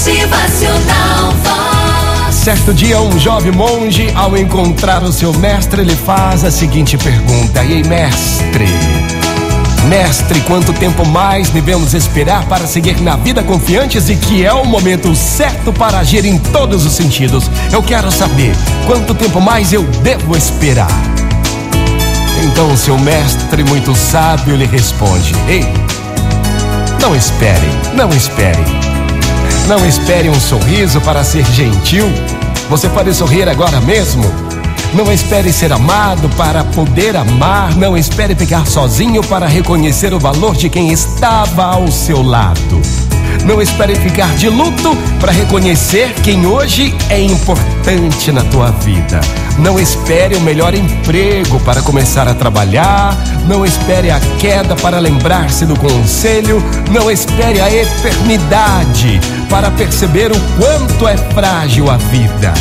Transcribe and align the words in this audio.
Motivacional 0.00 1.30
Vox. 1.44 2.34
Certo 2.34 2.72
dia, 2.72 2.98
um 3.02 3.18
jovem 3.18 3.52
monge, 3.52 4.10
ao 4.14 4.34
encontrar 4.34 5.02
o 5.02 5.12
seu 5.12 5.30
mestre, 5.34 5.82
ele 5.82 5.94
faz 5.94 6.42
a 6.42 6.50
seguinte 6.50 6.96
pergunta: 6.96 7.62
Ei, 7.62 7.82
mestre, 7.82 8.64
mestre, 9.90 10.40
quanto 10.40 10.72
tempo 10.72 11.04
mais 11.04 11.50
devemos 11.50 11.92
esperar 11.92 12.46
para 12.46 12.66
seguir 12.66 12.98
na 13.02 13.14
vida 13.16 13.42
confiantes 13.42 14.08
e 14.08 14.16
que 14.16 14.42
é 14.42 14.54
o 14.54 14.64
momento 14.64 15.14
certo 15.14 15.70
para 15.70 15.98
agir 15.98 16.24
em 16.24 16.38
todos 16.38 16.86
os 16.86 16.94
sentidos? 16.94 17.50
Eu 17.70 17.82
quero 17.82 18.10
saber 18.10 18.56
quanto 18.86 19.14
tempo 19.14 19.38
mais 19.38 19.70
eu 19.70 19.82
devo 20.02 20.34
esperar. 20.34 20.88
Então, 22.42 22.74
seu 22.74 22.98
mestre, 22.98 23.62
muito 23.64 23.94
sábio, 23.94 24.56
lhe 24.56 24.64
responde: 24.64 25.34
Ei, 25.46 25.70
não 27.02 27.14
espere, 27.14 27.68
não 27.94 28.08
espere. 28.08 28.99
Não 29.70 29.86
espere 29.86 30.28
um 30.28 30.34
sorriso 30.34 31.00
para 31.00 31.22
ser 31.22 31.44
gentil. 31.52 32.04
Você 32.68 32.88
pode 32.88 33.14
sorrir 33.14 33.48
agora 33.48 33.80
mesmo. 33.80 34.24
Não 34.92 35.12
espere 35.12 35.52
ser 35.52 35.72
amado 35.72 36.28
para 36.30 36.64
poder 36.64 37.14
amar. 37.14 37.76
Não 37.76 37.96
espere 37.96 38.34
ficar 38.34 38.66
sozinho 38.66 39.22
para 39.22 39.46
reconhecer 39.46 40.12
o 40.12 40.18
valor 40.18 40.56
de 40.56 40.68
quem 40.68 40.90
estava 40.90 41.62
ao 41.62 41.86
seu 41.86 42.20
lado. 42.20 42.99
Não 43.44 43.60
espere 43.60 43.94
ficar 43.96 44.34
de 44.36 44.48
luto 44.48 44.96
para 45.18 45.32
reconhecer 45.32 46.12
quem 46.22 46.46
hoje 46.46 46.94
é 47.08 47.20
importante 47.20 48.30
na 48.30 48.42
tua 48.44 48.70
vida. 48.70 49.20
Não 49.58 49.78
espere 49.78 50.36
o 50.36 50.40
melhor 50.40 50.74
emprego 50.74 51.58
para 51.60 51.82
começar 51.82 52.28
a 52.28 52.34
trabalhar. 52.34 53.16
Não 53.46 53.64
espere 53.64 54.10
a 54.10 54.20
queda 54.38 54.76
para 54.76 54.98
lembrar-se 54.98 55.66
do 55.66 55.78
conselho. 55.78 56.62
Não 56.90 57.10
espere 57.10 57.60
a 57.60 57.72
eternidade 57.72 59.20
para 59.48 59.70
perceber 59.70 60.30
o 60.30 60.40
quanto 60.58 61.08
é 61.08 61.16
frágil 61.16 61.90
a 61.90 61.96
vida. 61.96 62.52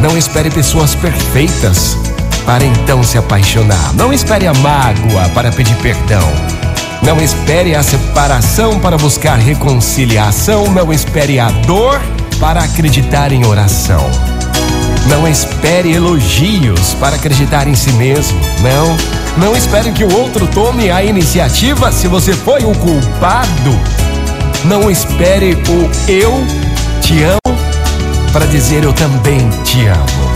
Não 0.00 0.16
espere 0.16 0.50
pessoas 0.50 0.94
perfeitas 0.94 1.96
para 2.44 2.64
então 2.64 3.02
se 3.02 3.18
apaixonar. 3.18 3.92
Não 3.94 4.12
espere 4.12 4.46
a 4.46 4.54
mágoa 4.54 5.28
para 5.34 5.52
pedir 5.52 5.76
perdão. 5.76 6.61
Não 7.02 7.20
espere 7.20 7.74
a 7.74 7.82
separação 7.82 8.78
para 8.78 8.96
buscar 8.96 9.36
reconciliação. 9.36 10.70
Não 10.70 10.92
espere 10.92 11.40
a 11.40 11.50
dor 11.50 12.00
para 12.38 12.62
acreditar 12.62 13.32
em 13.32 13.44
oração. 13.44 14.08
Não 15.08 15.26
espere 15.26 15.92
elogios 15.92 16.94
para 16.94 17.16
acreditar 17.16 17.66
em 17.66 17.74
si 17.74 17.92
mesmo. 17.92 18.38
Não. 18.60 18.96
Não 19.36 19.56
espere 19.56 19.90
que 19.90 20.04
o 20.04 20.14
outro 20.16 20.46
tome 20.46 20.90
a 20.90 21.02
iniciativa 21.02 21.90
se 21.90 22.06
você 22.06 22.32
foi 22.32 22.64
o 22.64 22.72
culpado. 22.74 23.80
Não 24.64 24.88
espere 24.88 25.54
o 25.54 26.10
eu 26.10 26.32
te 27.00 27.24
amo 27.24 27.58
para 28.32 28.46
dizer 28.46 28.84
eu 28.84 28.92
também 28.92 29.50
te 29.64 29.86
amo. 29.86 30.32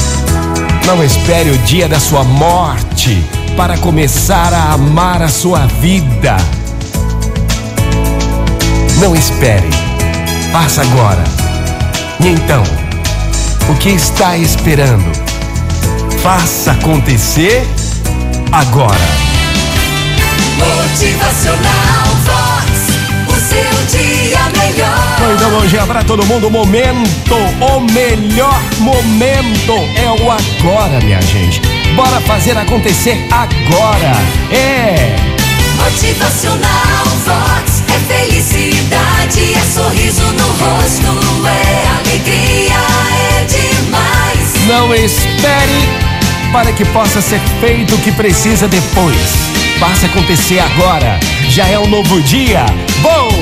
Não 0.84 1.02
espere 1.02 1.50
o 1.50 1.58
dia 1.58 1.88
da 1.88 2.00
sua 2.00 2.24
morte 2.24 3.24
para 3.56 3.78
começar 3.78 4.52
a 4.52 4.74
amar 4.74 5.22
a 5.22 5.28
sua 5.28 5.66
vida. 5.66 6.36
Não 9.00 9.16
espere. 9.16 9.68
Faça 10.52 10.82
agora. 10.82 11.24
E 12.20 12.28
então, 12.28 12.62
o 13.70 13.74
que 13.76 13.88
está 13.88 14.36
esperando? 14.36 15.10
Faça 16.22 16.72
acontecer 16.72 17.66
agora. 18.52 18.94
Motivacional 20.58 21.75
bom 25.56 25.66
dia 25.66 25.86
para 25.86 26.04
todo 26.04 26.24
mundo. 26.26 26.48
O 26.48 26.50
momento, 26.50 27.34
o 27.60 27.80
melhor 27.92 28.60
momento 28.78 29.72
é 29.96 30.10
o 30.22 30.30
agora, 30.30 31.00
minha 31.02 31.20
gente. 31.22 31.62
Bora 31.94 32.20
fazer 32.20 32.56
acontecer 32.58 33.26
agora. 33.30 34.12
É. 34.50 35.16
Motivacional 35.76 37.06
Vox. 37.24 37.82
É 37.88 37.98
felicidade, 38.14 39.54
é 39.54 39.60
sorriso 39.60 40.22
no 40.22 40.46
rosto, 40.46 41.46
é 41.46 41.86
alegria, 42.00 42.74
é 43.30 43.44
demais. 43.44 44.66
Não 44.66 44.94
espere 44.94 45.88
para 46.52 46.70
que 46.72 46.84
possa 46.86 47.22
ser 47.22 47.40
feito 47.60 47.94
o 47.94 47.98
que 47.98 48.12
precisa 48.12 48.68
depois. 48.68 49.16
Faça 49.78 50.06
acontecer 50.06 50.58
agora. 50.58 51.18
Já 51.48 51.66
é 51.66 51.78
um 51.78 51.86
novo 51.86 52.20
dia. 52.20 52.66
Bom 53.00 53.35